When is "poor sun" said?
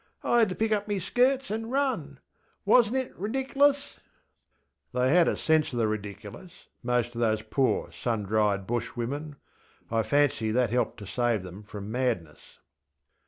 7.43-8.23